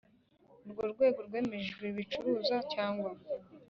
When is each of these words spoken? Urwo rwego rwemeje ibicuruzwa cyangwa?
Urwo 0.65 0.83
rwego 0.93 1.19
rwemeje 1.27 1.67
ibicuruzwa 1.91 2.57
cyangwa? 2.73 3.09